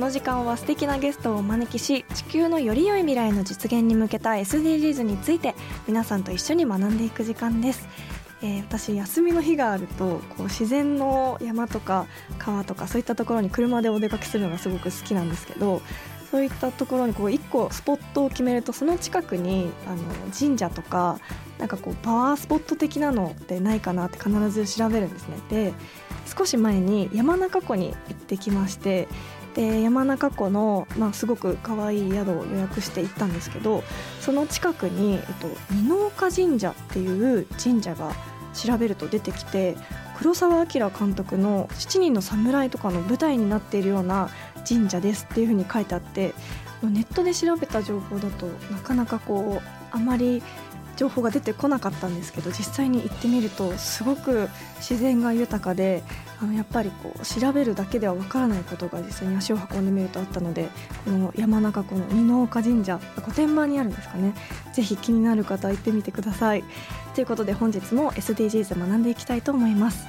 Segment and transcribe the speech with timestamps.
[0.00, 5.54] この時間は素敵なゲストをお招きし地球のより良い未来の実現に向けた SDGs について
[5.86, 7.86] 皆さんと一緒に学んでいく時間です、
[8.40, 12.06] えー私休みの日があるとこう自然の山とか
[12.38, 15.82] 川とかそういったところに車でお出かけするのがすごく好きなんですけど
[16.30, 21.20] そういったところにこう1個スポットを決めるとその近くにあの神社とか
[21.58, 25.36] なんかこうパワースポット的なのってないかなって必ず調べるんですね。
[25.50, 25.74] で
[26.24, 29.08] 少し前に山中湖に行ってきまして
[29.54, 33.82] で山中湖の、まあ、すごく可愛い宿を予約して行ったんですけど
[34.20, 35.48] その近くに、えっと、
[36.06, 38.12] 岡神社っていう神社が
[38.54, 39.76] 調べると出てきて
[40.18, 44.28] 黒澤明監督の「七人の侍」とかの舞台になっているような
[44.68, 46.34] 神社ですっていうふうに書いてあって
[46.82, 50.42] ネットで調べた情報だとなかなかこうあまり
[51.00, 56.02] 情報が出てこなかったんですけど実際に行ってみるとすごく自然が豊かで
[56.42, 60.68] あのやっぱりこう調べるだけではわからないことが実際に足を運んでみるとあったので
[61.06, 64.34] この山中湖の二岡神社御殿場にあるんですかね。
[64.74, 66.64] ぜひ気になる方は行ってみてください。
[67.14, 70.06] ということで本日も SDGs 学んでいきたいと思います。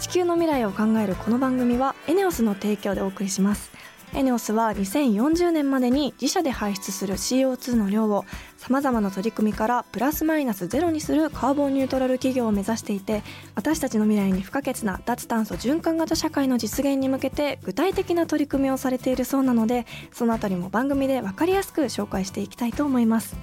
[0.00, 3.70] 地球の未来を考えるこの番組はエネオスの提供でお送りします。
[4.14, 8.26] エネオスは2040年までに自社で排出する CO2 の量を
[8.62, 13.24] さまざまな取り組みからプラスマイナスゼロにするカーボンニュートラル企業を目指していて
[13.56, 23.36] 私たちの未来に不可欠な脱炭素循環型社会の実現に向けて具体的な取り組みをされているそうなのでそのあたりも番組で分かりやすく紹介していきたいと思います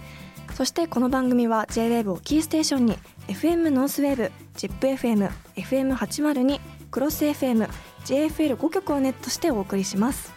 [0.53, 2.97] そしてこの番組は JWAVE をキーステーションに
[3.27, 7.67] FM ノースウェーブ ZIPFM、FM802、クロス FM、
[8.05, 10.33] JFL5 曲をネットしてお送りします。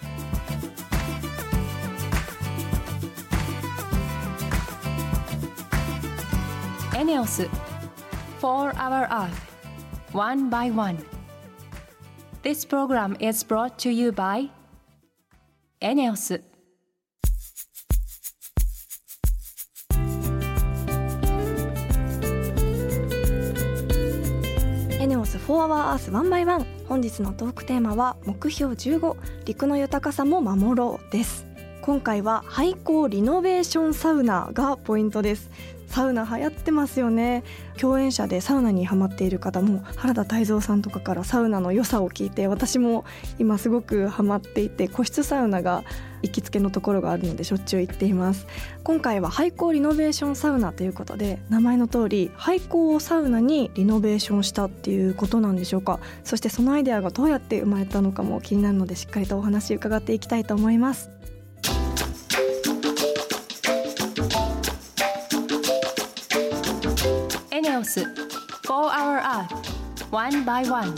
[6.95, 7.49] エネオス
[8.43, 9.31] 4 Hour Earth.
[10.13, 10.99] One by One.
[12.43, 14.51] This program is brought to you by
[15.81, 16.43] エネオス
[25.01, 29.17] エネオス4 Hour Earth 1 by 1本日のトークテーマは目標15
[29.47, 31.47] 陸の豊かさも守ろうです。
[31.83, 35.51] 今回は廃校リノベーションサウナがポイントです。
[35.93, 37.45] サウナ流行ってますよね。
[37.79, 43.05] 共演者でサウナにハマっている方も原田泰造さんとかからサウナの良さを聞いて私も
[43.39, 45.85] 今すごくハマっていて個室サウナが
[46.23, 48.47] 行きつけのところがあるのでしょっちゅう行っています。
[48.85, 56.01] 今回は廃校リノベーションサウナということで名前の通り廃校をサウナにリノベーションしたっていうことなんでしょうか。
[56.25, 61.22] そしてそのアイデアがどうやって生まれたのかも気になるのでしっかりとお話伺っていきたいと思います。
[67.83, 68.07] エネオス4
[68.69, 69.49] Hour Earth
[70.13, 70.95] One by One.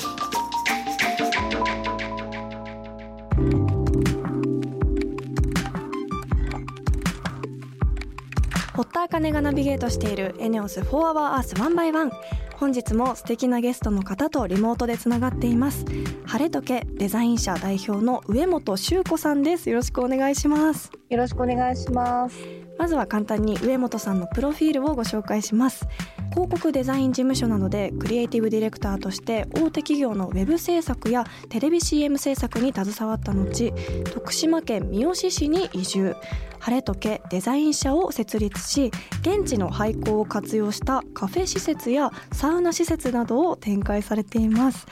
[8.74, 12.10] 堀田茜がナビゲートしているエネオス4 Hour Earth 1 by 1
[12.58, 15.86] 本日も素敵なゲストの方とリモートでつながっています。
[16.26, 19.70] 晴れとけデザイン社代表の上本修子さんです。
[19.70, 20.92] よろしくお願いします。
[21.08, 22.64] よろしくお願いします。
[22.78, 25.86] まずは簡単に上本さんのプロフィールをご紹介します
[26.34, 33.72] 広告デザイン事務所などでクリエイティブディレクターとして大手企業のウェブ制作やテレビ CM 制作に携わった後
[34.12, 36.16] 徳島県三好市に移住。
[36.64, 44.86] 晴れとけデザイン社を設立し現地の廃校を活用したカフェ施設やサウナ施設などを展開されています、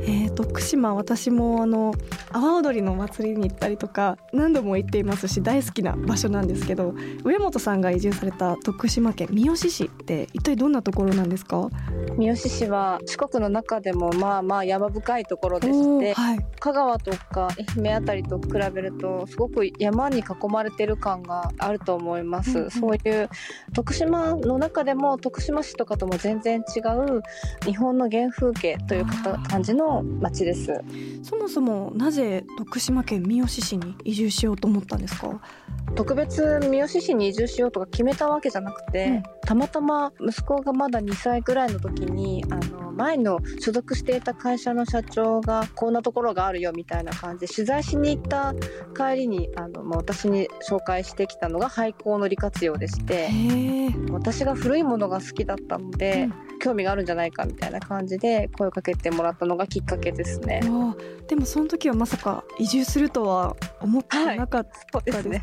[0.00, 1.92] えー徳島私もあの
[2.32, 6.94] 阿波踊りの祭りに行ったりとか何度も行っていますし大好きな場所なんですけど
[7.24, 11.68] 上本さんが移住された徳島県三好市って一体どんなところなんですか？
[12.16, 22.50] 三好市は四国の中でもまあまあ山深いところでして、はい、香川とか愛媛あたりと比べるとすごく山に囲まれてる感があると思います。
[22.58, 23.28] うんうんそういう
[23.74, 27.22] 徳島の中でも徳島市とかとも全然違う
[27.64, 30.80] 日本の原風景というか感じの町です。
[31.22, 35.40] そもそもなぜ徳島県三好市に移住しようと思ったんですか？
[35.96, 48.54] 特別三好市に移住しようとか決めたわけじゃなくて、うんたまたま息子がまだ2歳ぐらいの時にあの前の所属していた会社の社長がこんなところがあるよみたいな感じで取材しに行った
[48.96, 53.30] 帰りにあの、まあ、私に紹介してきたのが廃校の利活用でして
[54.10, 56.50] 私が古いものが好きだったので、うん。
[56.60, 60.60] 興味があるんじゃないかみたいな感じで声をかけてもらったのがきっかけですね。
[61.26, 65.42] でもその時はまさか移住するとは思ってなかったですか、はい、すね、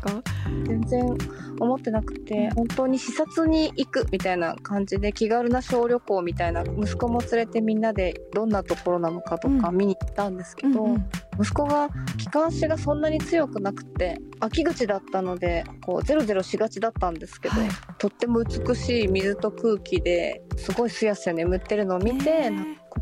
[0.64, 1.18] 全然
[1.60, 11.10] 思ってなくて本当に視察に行くみたいな感じで気軽な小旅行みたいな息子も連れてみんなでどんなところなのかとか見に行ったんですけど、うんうんうん
[11.40, 22.50] 息子が気管支がそんなに強くなくて秋口だったのでこうゼロゼロしがちだったんですけど、はい、とっても美しい水と空気ですごいすやすや眠ってるのを見て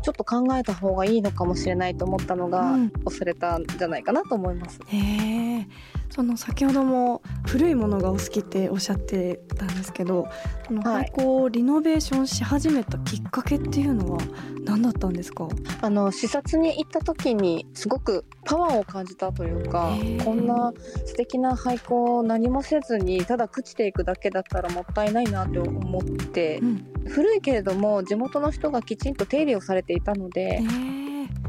[0.03, 4.79] ちょっと考えた方がいいのかもしれないと思ったのが、うん、恐れたんじゃないかなと思います。
[4.87, 5.67] へ
[6.09, 10.27] その先ほども古いものがお好きっておっしゃってたんですけど
[10.65, 14.19] その廃校をリノベーションし始めたきっかけっていうのは
[14.63, 15.47] 何だったんですか？
[15.81, 19.91] あの視察に行った時にすごくパワーを感じたというか
[20.23, 20.73] こんな
[21.05, 30.61] 素敵な廃校を何もせずにただ朽ちていくだけだったらもったいないなって思って、うん、古いけれども地元の人がきちんと手入れをされていたので。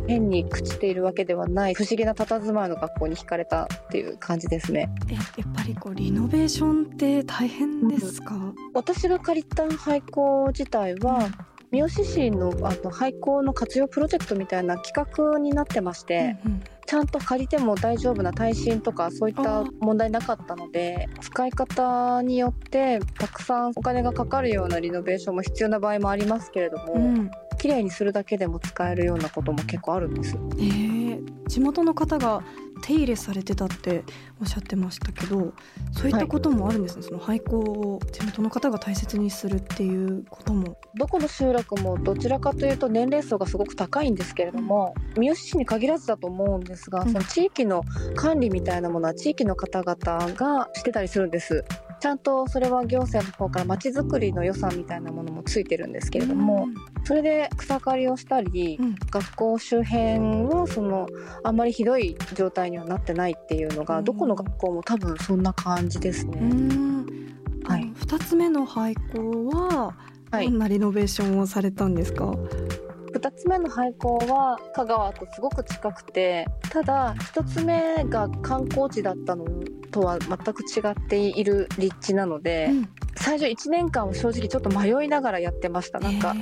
[0.09, 4.91] 変に朽ちているわけではない不思議な佇まいの学校に惹かれたっていう感じですね。
[5.11, 11.29] えやっぱりこうリノベーションって大変ですか、うん、私が借りた廃校自体は、
[11.71, 30.37] 三好市のあの廃校の活用プロジェクトみたいな企画になってまして、うんうん、ちゃんと借りても大丈夫な耐震とかそういった問題なかったので使い方によってたくさんお金がかかるようなリノベーションも必要な場合もありますけれども、うん、綺麗にするだけでも使えるようなことも結構あるんです。
[30.59, 32.43] えー、地元の方が
[32.81, 34.05] 手入れされてたって
[34.41, 35.53] おっしゃってましたけど
[35.93, 40.79] そういったこともあるんですね、はい、その廃校を地元の方が大切にするっていうことも。
[40.95, 47.83] どこの集落もどちらかというと年齢層がすごく高いんですけれども、三好市に限らずだと思うんですが、その地域の
[48.17, 51.65] 管理みたいなものは地域の方々がしてたりするんです
[52.01, 56.69] ちゃんとそれは行政の方からまちづくりの予算みたいなものもついてるんですけれども、
[57.05, 61.09] それで草刈りをしたり、うん、学校周辺はその
[61.43, 66.39] あんまりひどい状態にはなってないっていうのが、どこの学校も多分そんな感じですね。
[67.65, 69.95] はい、2つ目の廃校は
[70.31, 79.45] どんなリノベーションをされたんですか、はい2つ目の廃校は香川とすごく近くてただ1つ目が観光地だったの
[79.91, 85.99] とは全く違っている立地なので、うん、最初1年間を正直ちょっと迷いながらやってました。
[85.99, 86.35] なんか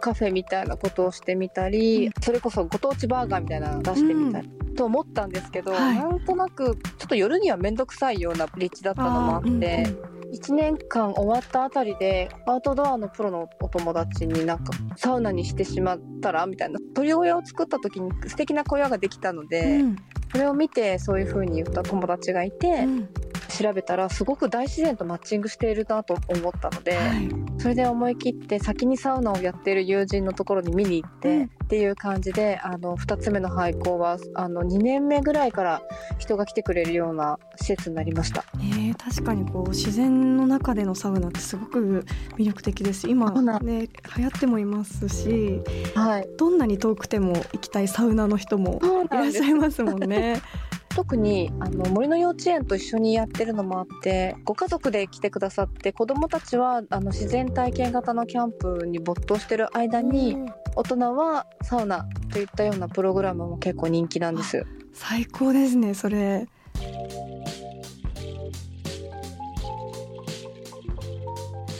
[0.00, 10.11] カフェみたいなことをしてみたり、うん、それこそご当地バーガーみたいなの出してみたり、うん、と思ったんですけど、はい、なんとなくちょっと夜には面倒くさいような立地だったのもあって。
[10.32, 19.96] 1年間終わったあたりでアウトドアのプロのお友達になんかサウナにしてしまったらみたいな鳥小屋を作った時に素敵な小屋ができたので、うん、
[20.32, 23.08] それを見てそういう風に言った友達がいて、うん、
[23.52, 27.28] 調べたらすごく大自然とマッチングしているなと思ったので、はい、
[27.58, 35.82] それで思い切って先にサウナをやってる友人のところに見に行って、うん、っていう感じであの2つ目の廃校はあの2年目ぐらいから
[36.18, 38.44] 人が来てくれるような施設になりました。
[38.58, 42.04] えー、確かにこう自然の中でのサウナってすごく
[42.36, 43.08] 魅力的です。
[43.08, 45.60] 今ね流行ってもいますし、
[45.94, 50.40] はい、どんなに遠くても行きたいサウナの人もいらっしゃいますもんね。
[50.94, 60.36] 特にあの森の幼稚園と一緒にやってるのもあってご家族で来てくださって子どもたちはあの自然体験型のキャンプに没頭してる間に、
[60.76, 64.66] 大人はサウナといったようなプログラムも結構人気なんです。
[64.92, 66.46] 最高ですねそれ。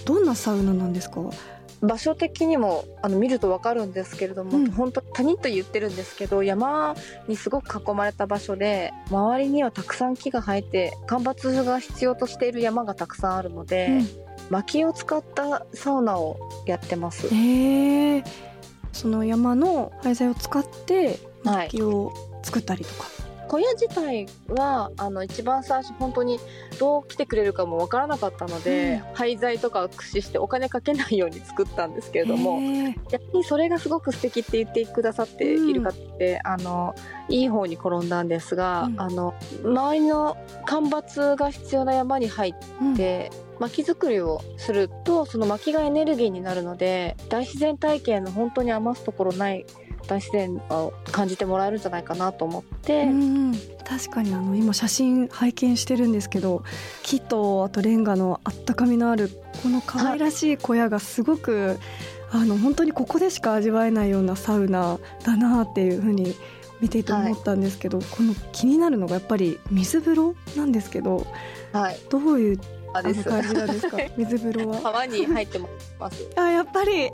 [0.04, 1.20] どんなサウナなんですか？
[1.82, 6.94] 場所的にもあの見ると分かるんですけれども、うん、本当谷と言ってるんですけど山
[7.26, 14.06] にすごく囲まれた場所で周りにはたくさん木が生えて間伐が必要としている山がたくさんあるので、うん、
[14.50, 17.28] 薪を使ったサウナをやってます。
[18.92, 22.12] その山の廃材を使って薪を
[22.42, 23.21] 作ったりとか、はい
[23.52, 26.40] 小屋自体はあの一番最初本当に
[26.80, 32.61] どう来てくれるかもわからなかったので、うん、廃材とかを駆使してお金かけないように作ったんですけれども
[33.11, 36.94] 逆にそれがすごく素敵って言ってくださっている方って、うん、あの
[37.28, 49.66] いい方に転んだんですが、うん、あの周りの間伐が必要な山に入って、薪作りをするとその薪がエネルギーになるので大自然体験の本当に余すところない
[50.06, 53.52] 大自然を感じてもらえるんじゃないかなと思って、うん
[53.85, 56.62] 確かにあの今写真拝見してるんですけど
[57.02, 59.28] 木とあとレンガのあったかみのある
[59.62, 61.78] この可愛らしい小屋がすごく
[62.30, 66.35] あの本当にここでしか味わえないようなサウナだなっていうふうに
[66.80, 71.26] 見ていて思ったんですけど、はい、この気になるのがやっぱり水風呂なんですけど、
[71.73, 72.61] はい、どういう
[72.94, 73.99] あの感じなんですか？
[74.16, 74.80] 水風呂は？
[74.80, 75.59] 川に入って
[75.99, 76.26] ます。
[76.37, 76.92] あやっぱり？
[76.92, 77.12] ええー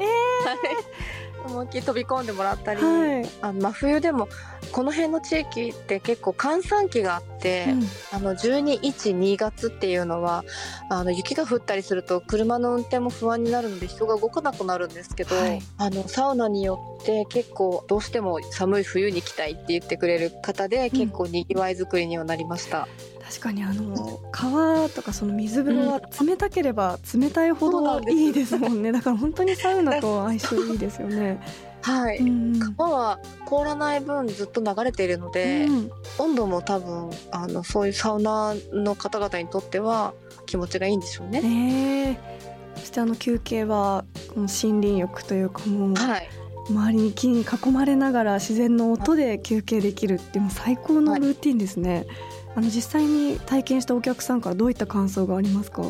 [1.45, 4.29] 思いっきり飛び込んでもらったり、はい、あの真冬でも
[4.73, 10.45] この辺の地域って結構閑散期があって、うん、あの1212月っていうのは
[10.91, 22.89] あの雪が降ったりすると車の運転も不安になるので人が動かなくなるんですけど、はい、あのサウナによって結構どうしても寒い冬に来たいって言ってくれる方で結構にぎわい作りにはなりました。
[23.18, 31.39] うん、確かにあの川とかその水風呂は冷たければ冷たいほどいいですもんね、だから本当にサウナと相性いいですよね。
[31.83, 40.15] はい、うん、川は凍らない分ずっと流れているので、うん、温度も多分あのそういうサウナの方々にとっては
[40.47, 41.43] 気持ちがいいんでしょうね。
[41.45, 42.11] え。
[42.13, 44.05] ー、そしてあの休憩は
[44.35, 46.29] この森林浴というかもう、はい、
[46.71, 51.95] 周りに木に囲まれながら自然の音で休憩できるっていうも最高のルーティンですね。
[51.95, 52.07] はい、
[52.55, 55.83] あの実際に体験したお客さんからどういった感想がありますか？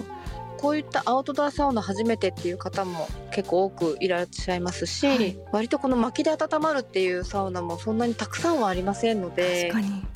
[0.59, 9.73] こういったアウトドアサウナ初めてっていう方も結構多くいらっしゃいますし、はい、割とこの薪で温まるっていうサウナもそんなにたくさんはありませんので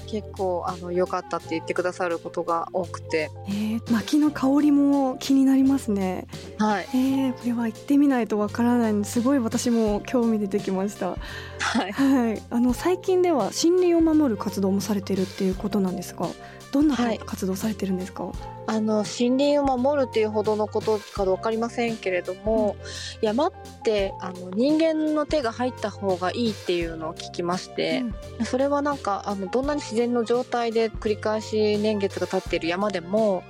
[0.07, 6.27] 結構あの良かったって言ってくださることが多くて、えー、薪の香りも気になりますね。
[6.59, 11.17] はい、えー、これは行ってみないとわからないすごい私も興味出てきました。
[11.61, 16.27] はい、はい、あの最近では森林を守る活動もされてるっていうことなんですが
[16.73, 23.53] どんな活動されてるんですか、はいあの森林を守るっていうほどのことか分かりませんけれども、うん、山っ
[23.83, 28.05] てあの人間の手が入った方がいいっていうのを聞きまして、
[28.39, 33.43] うん、それはなんかあのどんなに自然の状態で繰り返し年月が経っている山でも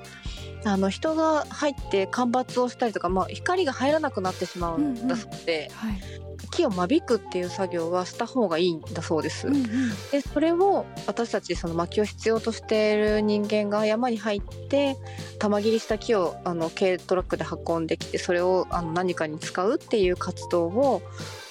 [0.64, 6.02] あの人が入って間伐をしたりとか、まあ、光が入らなくなってしまうんだそうで、うんうんはい。
[6.50, 9.48] 木を間引くっていう作業はした方がいいんだそうです。
[9.48, 9.64] うんうん、
[10.10, 14.96] でそれを私たちその薪を必要としている人間が山に入って
[15.38, 21.02] 玉切りした木をあの軽トラックで運んできてそれをあの何かに使うっていう活動を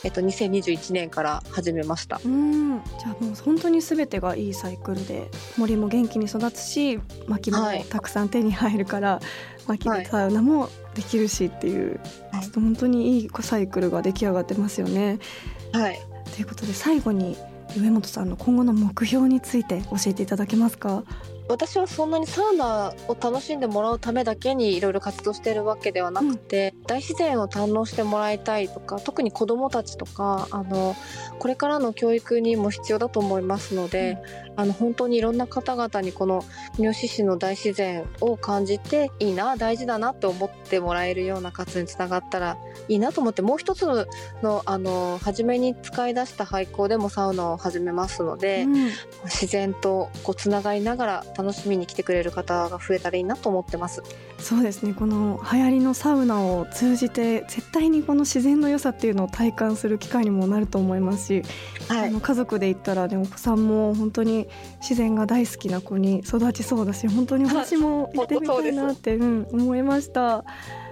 [0.04, 2.20] えっと、2021年から始めました。
[2.26, 2.82] うん。
[3.00, 7.58] じゃあもう本当に全てがいいサイクルで森も元気に育つし薪も
[7.90, 9.22] たくさん手に入るから、は
[9.76, 12.00] い、薪でサウナもできるしっていう、
[12.32, 15.20] はい、本当にいいサイクルが出来上がってますよね。
[15.72, 16.00] はい、
[16.34, 17.38] ということで最後に
[17.78, 21.04] 上本さんの今後の目標について教えていただけますか？
[21.52, 30.96] 私はそんなにサウナを楽しんでもらうためだけにいろいろ活動しているわけではなくて、うん、大自然を堪能してもらいたいとか特に子どもたちとかあの
[31.40, 34.18] これからの教育にも必要だと思いますので、
[34.50, 36.44] うん、あの本当にいろんな方々にこの
[36.78, 43.86] 三好市の大自然を感じていいな大事だなって思ってもらえるような活動につながったらいいなと思ってもう一つ
[44.42, 48.90] のあの初めに使い出した廃校でもサウナを始めますので、うん、
[49.26, 54.04] 自然とこうつながりながら楽しみに来てくれる方が増えたらいいなと思ってます
[54.42, 61.44] そうですねこの流行りのサウナを通じて絶対にこの自然の良さっていうのを体感する機会にもなると思いますし、
[61.88, 64.48] はい、あの家族で行ったらねお子さんも本当に
[64.82, 70.44] 自然が大好きな子に育ちそうだし本当に私も行ってみたいなって、うん、思いました。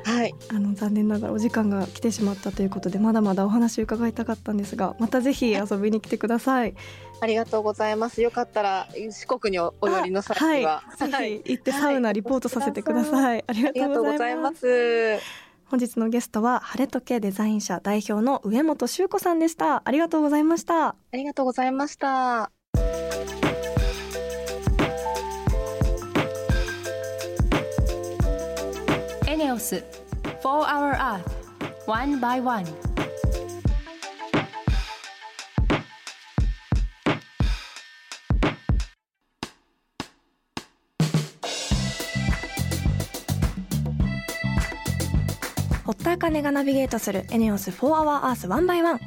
[0.10, 6.74] はい、あの残念ながらお時間が来てしまったということでまだまだお話を伺いたかったんですがまたぜひ遊びに来てください。
[7.22, 8.22] ありがとうございます。
[8.22, 13.24] よかったら四国にお寄りの際は、はい、ぜひ行ってサウナリポートさせてください。
[13.24, 15.20] はい、ありがとうございます。
[15.66, 19.84] 本日のゲストは晴れ時計デザイン社代表の上本修子さんでした。
[19.86, 20.88] ありがとうございました。
[20.88, 22.52] ありがとうございました。
[29.50, 29.84] ネオス
[30.24, 31.24] 4 Hour Earth.
[31.88, 32.64] One by One.
[45.84, 49.00] 堀田茜がナビゲートするエネオス4 Hour Earth One by One.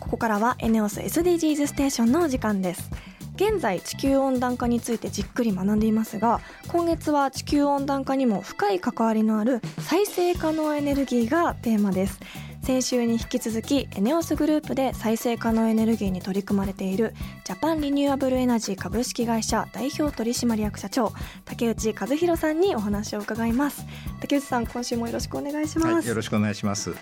[0.00, 2.90] ここからはエネオス SDGs ステーションのお時間です。
[3.34, 12.20] 現在地球温暖化についてじっくり学んでいますが今月は地球温暖化にも深い関わりのある再生可能エネルギーがテーマです。
[12.62, 17.12] 先週に引き続きエネオスグループで再生可能エネルギーに取り組まれている
[17.44, 21.12] ジャパンリニューアブルエナジー株式会社代表取締役社長
[21.44, 23.84] 竹内和弘さんにお話を伺います。
[24.22, 26.94] 竹内さん今週もよろしくお願いします、はい、よろしくお願いします。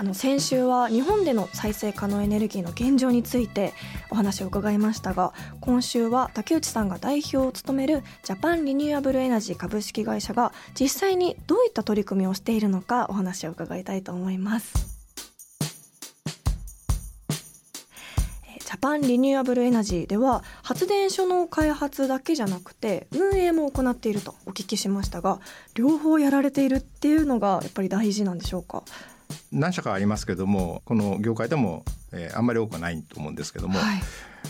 [0.00, 3.74] あの先週は日本での再生可能エネルギーの現状について
[4.08, 14.72] お話を伺いましたが今週は竹内さんが代表を務めるジャパンリニューアブルエナジー株式会社が実際にどういった取り組みをしているのかお話を伺いたいと思います。
[18.58, 25.40] ジャパンリニューアブルエナジーでは発電所の開発だけじゃなくて運営も行っているとお聞きしましたが
[25.74, 28.82] 両方やられているっていうのがやっぱり大事なんでしょうか？
[29.52, 34.02] 何社かありますけどもこの業界でも、えー、あんまり多くはないと思うんですけども、はい、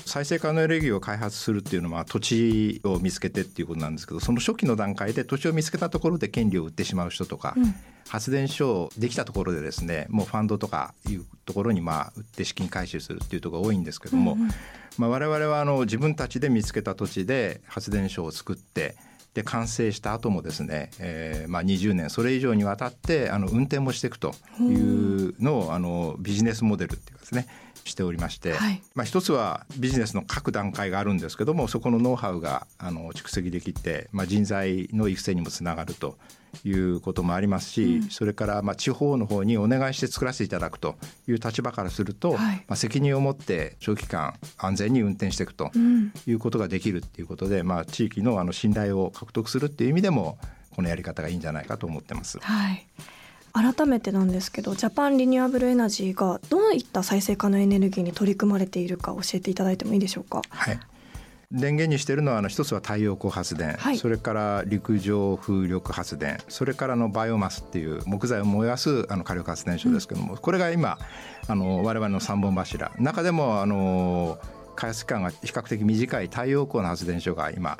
[0.06, 7.74] 再生可能エネルギーを開発するっていうのは土地を見つけてっていうことなんですけどその初期の段階で土地を見つけたところで権利を売ってしまう人とか、うん、
[8.08, 14.50] 発電所できたところでですねもうファンドとかいうところにまあ売って資金回収するっていうところが多いんですけども、うんうん、
[14.98, 18.96] まあ、我々はあの自分たちで見つけた土地で発電所を作って
[19.34, 27.46] で完成した後もですね、えーまあ、20年それ以上にわたってあの運転もしていくというのをあのビジネスモデルっていうかですね
[27.84, 36.16] しておりまして、はい、まあ、一つはビジネスの各段階があるんですけどもそこのノウハウがあの蓄積できて、まあ、人材の育成にもつながると
[36.64, 40.96] いうこともありますし、うん、それからまあ地方の方にお願いして作らせていただくと
[41.28, 45.70] いう立場からすると、はい、まあ責任を持って長期間安全に運転していくと
[46.26, 50.38] いうことができるっていうことで、うん、まあ地域のあの信頼を獲得するっていう意味でも
[50.74, 52.38] このやり方がいいんじゃないかと思ってます。
[52.40, 52.86] はい
[53.52, 60.42] 改めてなんですけどジャパンリニューアブルエナジーがどういった再生可能エネルギーに取り組まれているか教えていただいてもいいでしょうか？
[60.48, 60.78] はい。
[61.52, 70.96] 電源にしているのはあの一つは太陽光発電、はい、それから陸上風力発電それからのバイオマスっていう木材を燃やすあの火力発電所ですけども、うん、これが今
[71.48, 72.92] あの我々の三本柱。
[73.00, 74.38] 中でもあの
[74.76, 77.78] 開発期間が比較的短い太陽光の発電所が今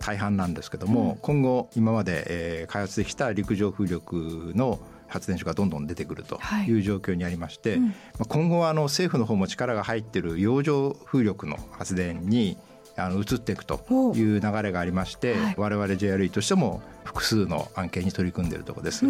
[0.00, 4.80] 大半なんですけども、うん、今後今まで、えー、開発できた陸上風力の
[5.12, 6.72] 発電所がどんどん出てくるとい。
[6.72, 7.94] う状況にありまして、はいうん、
[8.28, 12.56] 今後はあの政府の方も力が入っている洋上風力の発電に
[12.96, 13.80] あの移っていくと
[14.14, 19.06] いう流れがありまして、はい、我々 JRE としても複数の案件に取り組んでいるところです。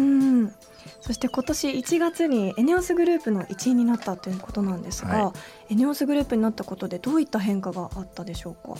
[1.01, 5.33] そして今年1月にエネオスグループの一員になったということなんですが、は
[5.69, 8.75] い、エネオスグループになったことでどういった変化があったでしょうか？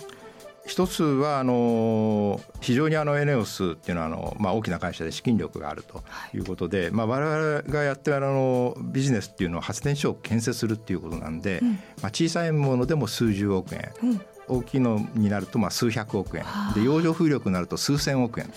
[0.65, 6.91] 一つはあの非常にあのエネオスっていうのはあの、まあ、大きな会社で資金力があるということで、はい。
[6.91, 16.45] まあ、我々がやってるあのビジネスっていうのは発電所を建設するっていうことなんで、うん、まあ、小さいものでも数十億円、うん、大きいのになるとまあ数百億円。
[16.75, 18.53] で洋上風力になると数千億円と。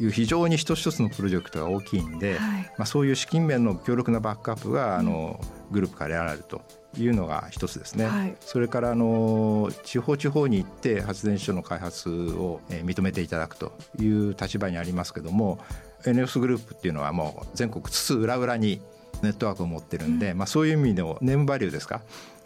[0.00, 0.06] い。
[0.06, 6.62] う非常に一つ一つのプロジェクトが大きいんで、はい、まあ、そういう資金面の強力なバックアップがあのグループからやられると
[6.98, 15.58] いうのが一つですね、はい、それからあの地方地方に行って発電所の開発を認めていただくという立場にありますけども
[16.04, 18.82] エネオスグループっていうのはもう全国津々浦々に
[19.22, 22.02] ネットワークを持ってるんで、うん、まあ、そういう意味でもネームバリューですか？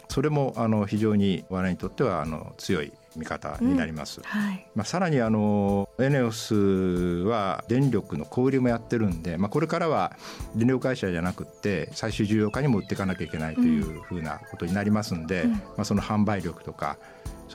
[0.09, 4.19] それもあの非常に我々にとってはあの強い見方になります。
[4.19, 10.15] うんはい、まあ、さらにあのエネオスは電力の小売りもやってるんで、まあ、これからは
[10.55, 16.97] 電力会社じゃなくて最終需要家にも売っていかなきゃいけないというふうなことになりますんで、うん、まあ、その販売力とか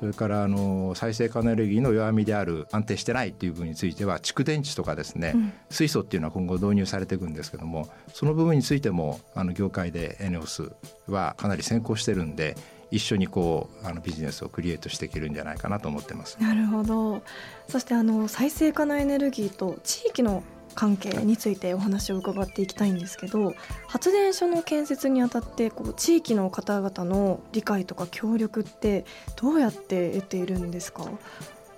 [0.03, 10.73] それからあの再生可能エネルギーの弱みである安定してないっていう部分については蓄電池とかですね、うん、水素っていうのは今後導入されていくんですけどもその部分についてもあの業界でエネオス
[11.07, 12.57] はかなり先行してるんで
[12.91, 16.37] 一緒にこうあのビジネスをクリエイトしていけるんじゃないかなと思ってます。
[16.41, 17.23] なるほど。
[17.69, 20.43] そしてあの再生可能エネルギーと地域の
[20.75, 23.55] 関係についてお話を伺っていきたいんですけど
[23.87, 29.05] 発電所の建設にあたってこう地域の方々の理解とか協力って
[29.41, 31.05] どうやって得ているんですか？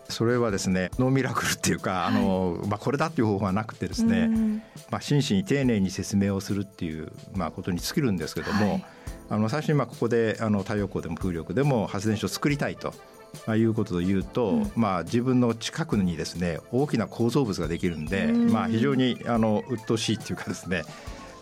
[0.08, 8.84] それはですねノーミラクルっていうか、はい、あのまあ、これだっていう方法はなくてですね、まあ、真摯に丁寧に説明をするっていう、まあ、ことに尽きるんですけども、はい、
[9.30, 12.92] あの最初にまあここであの太陽光でも風力でも発電所を作りたいと。
[13.46, 20.84] まあ、いうことを言うと、うん、まあ、自分の近くにですね大きな構造物ができるんで、まあ、非常にあの鬱陶しいっていうかですね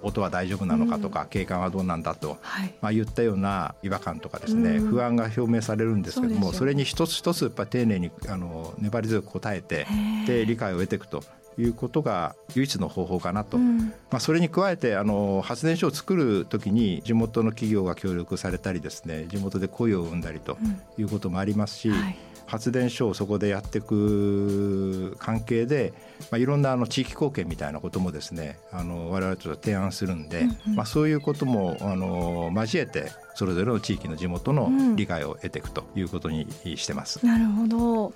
[0.03, 2.39] 音は大丈夫なのかとか、景観はどうなんだと、
[2.81, 9.87] まあ、言ったような違和感とかですね、不安が表明されるんですけどもそれに一つ一つやっぱ丁寧にあの粘り強く答えて
[10.27, 11.23] で理解を得ていくと
[11.59, 20.57] いうことが唯一の方法かなと、うん、まあ、それに加えてあの発電所を作る時に地元の企業が協力されたりですね地元で雇用を生んだりと
[20.99, 25.95] いうこともありますし、うんはい、発電所をそこでやっていく関係で、
[26.31, 37.25] まあ、いろんなあの地域貢献みたいなこともですねあの我々と提案するんで、うんうん、まあ、そういうこともあの交えてそれぞれの地域の地元の理解を得ていくということにしてます。
[37.25, 38.13] なるほど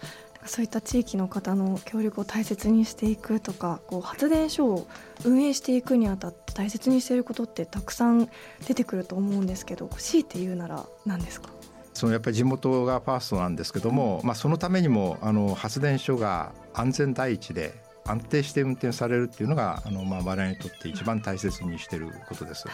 [0.46, 4.87] そういった地域の方の協力を大切にしていくとかこう発電所を
[5.24, 8.28] 運営していくにあたって大切にしていることってたくさん
[8.66, 11.50] 出てくると思うんですけど強いて言うなら何ですか？
[11.92, 22.64] そのやっぱり地元がファーストなんですけども、まあ、そのためにもあの発電所が安全第一で安定して運転されるっていうのがあの、まあ、我々にとって一番大切にしていることです。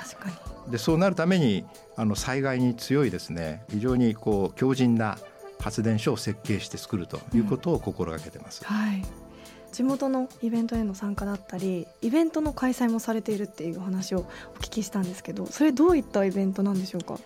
[0.68, 1.64] でそうなるために
[1.96, 5.16] あの災害に強いですね非常にこう強靭な
[5.62, 8.62] 発電所を設計して作るということを心がけてます。
[8.68, 9.02] うん、はい。
[9.72, 17.18] 地元のイベントへの参加だったりイベントの開催もされているっていう話をお聞きしたんですけどそれどういったイベントなんでしょうか？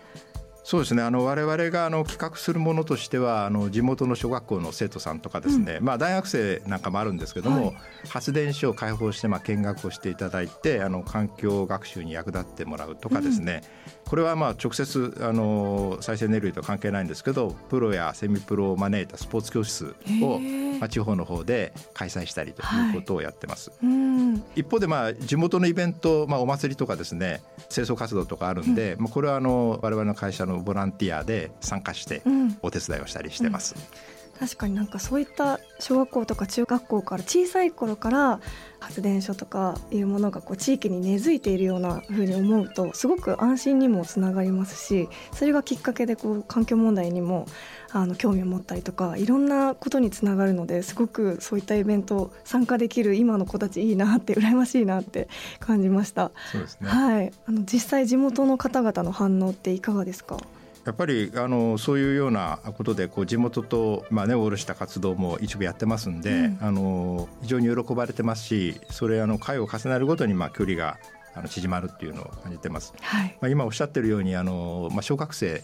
[0.67, 1.01] そうですね。
[1.01, 7.75] あの我々があの企画するものとしてはあの地元の小学校の生徒さんとかですね、うん、まあ、大学生なんかもあるんですけども、はい、
[8.09, 20.37] 発電所を開放してまあ見学をしていただいてあの環境学習に役立ってもらうとかですね、うん、これはまあ直接あの再生エネルギーと関係ないんですけどプロやセミプロを招いたスポーツ教室を、
[20.79, 23.71] まあ、地方の方で開催したりということをやってます。
[23.71, 32.21] はい、一方でまあ地元のイベント、まあ、お祭りとかですね清掃活動とかあるんで、うん、まあ、これはあの我々の会社のボランティアで参加して
[32.61, 33.75] お手伝いをしたりしてます。
[33.75, 33.81] うん。
[33.81, 38.39] うん、確かになんかそういった小学校とか中学校から小さい頃から
[38.79, 47.47] 発電所とかいうものがこう地域に根付いているようなふうに思うとすごく安心にもつながりますしそれがきっかけでこう環境問題にも
[47.91, 56.31] あの興味を持ったりとかいろんなことにつながるのですごくそういったイベント参加できる今の子たちいいなって羨ましいなって感じました。
[56.51, 60.37] そうですね、はい、あの実際地元の方々の反応っていかがですか？
[60.85, 70.97] やっぱりあのそういうようなことでこう地元と、まあ、根を下ろした活動も一部やってますんで、うん、あの非常に喜ばれてますしそれあの回を重ねるごとにまあ距離が
[71.35, 72.93] あの縮まるっていうのを感じてます。
[73.01, 75.63] はい、まあ、今おっしゃってるようにあの、まあ、小学生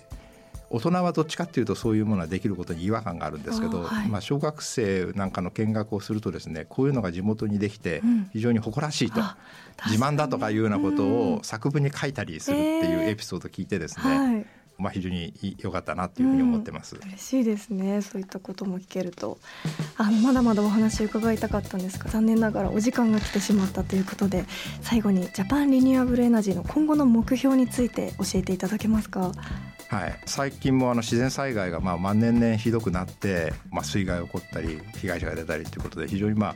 [0.74, 8.02] 大人はどっちかっていうとそういうものはできることに違和感があるんですけど、はい、まあ、小学生なんかの見学をするとですねこういうのが地元にできて
[8.34, 9.28] 非常に誇らしいと、うん、
[9.92, 14.46] 自慢だとかいうようなことを作文に書いたりするっていうエピソードを聞いてですね、えーはい。
[14.76, 18.02] まあ、非常に良かったなというふうに思ってます、うん、嬉しいですね。
[18.02, 19.38] そういったことも聞けると。
[19.98, 24.46] あのまだまだお話伺いたかったんですが残念ながらお時間が来てしまったということで
[24.82, 29.32] 最後にジャパンリニューアブルエナジーの今後の目標について教えていただけますか？
[29.94, 36.56] はい、最近もあの自然災害がまあ万年々ひどくなって、まあ、水害が起こったり被害者が出たりということで非常にまあ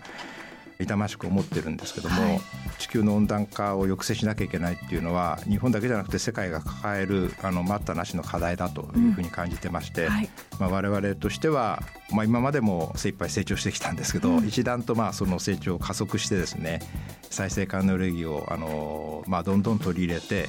[0.80, 2.42] 痛ましく思ってるんですけども、はい、
[2.78, 16.80] 地球の温暖化を抑制しなきゃいけないっていうのは日本だけじゃなくて世界が抱えるあの待ったなしの課題だというふうに感じてまして、うんはい、まあ、我々としては、まあ、今までも精一杯成長してきたんですけど、うん、一段とまあその成長を加速してですね
[17.30, 20.48] 再生可能エネルギーをあの、まあ、どんどん取り入れて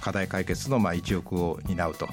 [0.00, 2.08] 課題解決のまあ一翼を担うと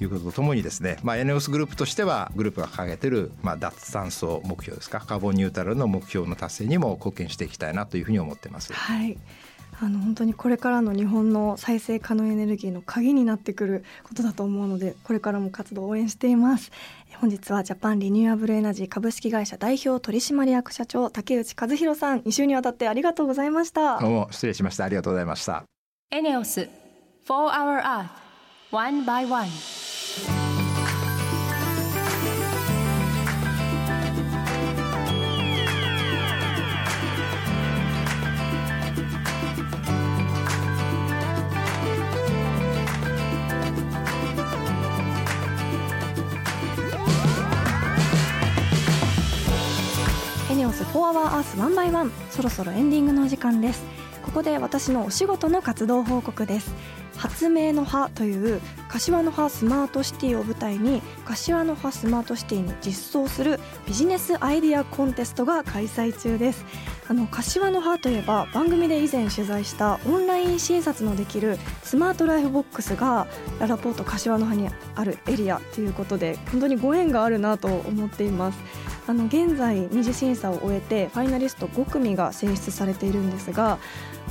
[0.00, 8.72] いうこととともにですね、まあ、エネオスグループとしてはグループが掲げてるまあ脱炭素目標ですかカーボンニュートラルの目標の達成にも貢献していきたいなというふうに思ってます。
[8.72, 9.18] はい
[9.80, 16.72] あの本当にこれからの日本の再生可能エネルギーの鍵になってくることだと思うのでこれからも活動を応援しています。
[17.20, 22.20] 本日はジャパンリニューアブルエナジー株式会社代表取締役社長竹内和弘さん。
[22.20, 24.00] 2週にわたってありがとうございました。
[24.00, 24.84] どうも失礼しました。
[24.84, 25.64] ありがとうございました。
[26.10, 26.68] エネオス4
[27.28, 28.08] Hour Earth
[28.72, 29.48] One by One
[50.88, 53.84] エネオス4 Hour Earth One by One そろそろエンディングのお時間です。
[54.22, 56.74] ここで私のお仕事の活動報告です。
[57.18, 66.64] 発明の葉という柏の葉スマートシティを舞台に柏の葉スマートシティに実装するビジネスアイディアコンテストが開催中です。
[67.08, 73.26] あの柏の葉といえば番組で以前取材したオンライン診察のできるスマートライフボックスが
[73.60, 78.58] ララポート柏の葉にあるエリアということで本当にご縁があるなと思っています。
[79.06, 83.78] あの現在二次審査を終えてファイナリスト5組が選出されているんですが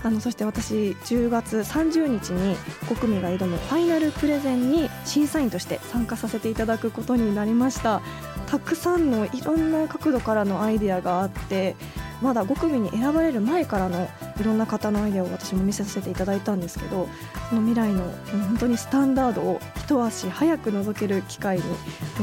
[0.07, 8.01] あのそして私10月30日に5組が挑むファイナルプレゼンに審査員として参加させていただくことになりました。
[8.45, 11.75] たくさんのいろんな角度からのアイデアがあって
[12.21, 14.07] まだ5組に選ばれる前からの
[14.39, 17.07] いろんな方のアイデアを私も見せさせていただいたんですけど
[17.49, 18.03] その未来の
[18.47, 21.63] 本当にスタンダードを一足早く覗ける機会に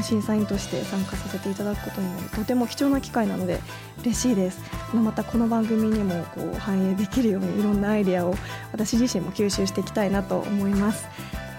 [0.02, 3.60] 審査員として参加させていただくことになりとても貴重な機会なので
[4.00, 4.60] 嬉しいです。
[4.92, 8.34] またこの番組にもこう反映できるようにいろんなアイデアを
[8.72, 11.06] 私自身も吸収していきたいなと思います。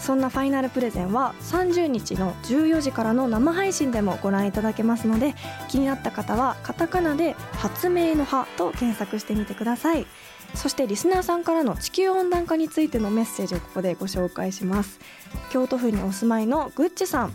[0.05, 5.33] そんなファイナルプレゼンは30日の14時からの生配信でもご覧いただけますので
[5.67, 10.05] 気になった方はカタカナで「発明の葉」と検索してみてください。
[10.53, 14.99] そしてリスナーさんからの地球温暖化についてのメッセージをここでご紹介します。
[15.51, 17.33] 京都府にお住まいのグッチさん。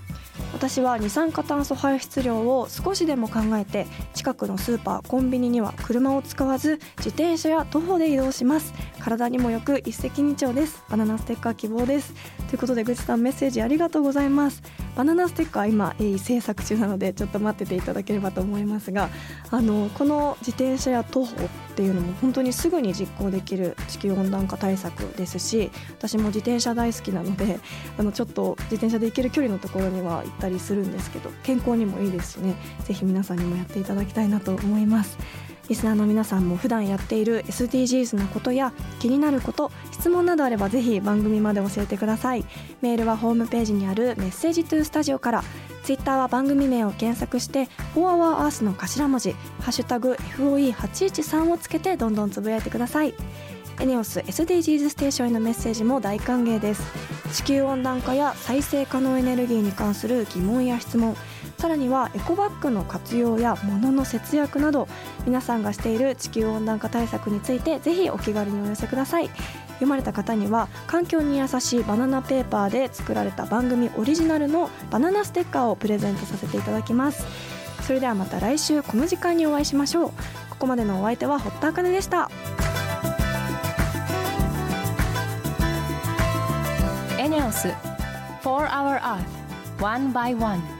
[0.52, 8.72] 私は二酸化炭素排出量を少しでも考えて近くのスーパーコンビニには車を使わず自転車や徒歩で移動します。
[8.98, 10.82] 体にもよく一石二鳥です。
[10.88, 12.14] バナナステッカー希望です。
[12.48, 14.62] ということでぐちさんメッセージありがとうございます。
[14.96, 19.08] バナナステッカー今鋭意制作中なのでちょっと待ってていただければと思いますが
[19.50, 21.36] あのこの自転車や徒歩
[21.80, 27.58] っていうのも本当にすぐに実行できる地球温暖化対策ですし私も自転車大好きなので
[27.96, 35.16] あのちょっと自転車で行ける距離のところには行ったりするんですけど健康にもいいですしねぜひ皆さんにもやっていただきたいなと思います。
[35.70, 42.44] リスナーの皆さんも普段やっている SDGs なことや気になること質問などあればぜひ番組まで教えてください。
[42.82, 45.44] メールはホームページにあるメッセージトゥースタジオから。
[45.84, 53.14] ツイッターは番組名を検索して「4 Hour Earth」の頭文字「ハッシュタグ #FOE813」をつけてどんどんつぶやいてください。
[53.78, 56.82] エネオス SDGs ステーションへのメッセージも大歓迎です。
[57.32, 61.16] 地球温暖化や再生可能エネルギーに関する疑問や質問
[61.60, 64.88] さらにはエコバッグの活用や物の節約など
[65.26, 69.28] 皆さんがしている地球温暖化対策についてぜひお気軽にお寄せください。
[69.74, 77.26] 読まれた方には環境に優しいバナナペーパーで作られた番組オリジナルのバナナステッカーをプレゼントさせていただきます。
[77.82, 80.10] それではまた来週この時間にお会いしましょう。
[80.48, 82.30] ここまでのお相手は堀田茜でした。
[87.18, 87.68] エネオス
[88.42, 90.79] 4 Hour Earth One by One